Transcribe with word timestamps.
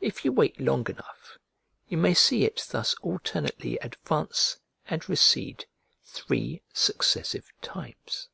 If 0.00 0.24
you 0.24 0.32
wait 0.32 0.58
long 0.60 0.90
enough, 0.90 1.38
you 1.88 1.96
may 1.96 2.14
see 2.14 2.42
it 2.44 2.66
thus 2.72 2.94
alternately 2.94 3.78
advance 3.78 4.58
and 4.86 5.08
recede 5.08 5.66
three 6.04 6.64
successive 6.72 7.52
times. 7.62 8.28